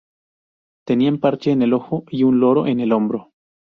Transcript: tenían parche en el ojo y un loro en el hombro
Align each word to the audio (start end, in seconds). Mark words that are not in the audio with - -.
tenían 0.83 1.19
parche 1.19 1.51
en 1.51 1.61
el 1.61 1.73
ojo 1.73 2.05
y 2.09 2.23
un 2.23 2.39
loro 2.39 2.65
en 2.65 2.79
el 2.79 2.91
hombro 2.91 3.33